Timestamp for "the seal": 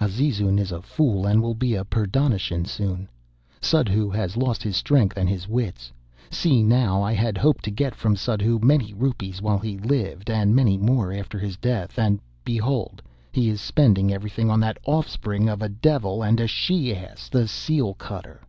17.28-17.94